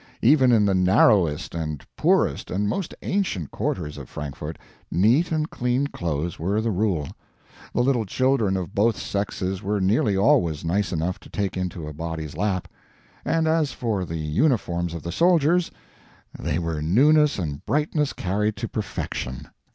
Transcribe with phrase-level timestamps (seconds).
[0.23, 4.57] Even in the narrowest and poorest and most ancient quarters of Frankfort
[4.89, 7.07] neat and clean clothes were the rule.
[7.71, 11.93] The little children of both sexes were nearly always nice enough to take into a
[11.93, 12.67] body's lap.
[13.23, 15.69] And as for the uniforms of the soldiers,
[16.35, 19.49] they were newness and brightness carried to perfection.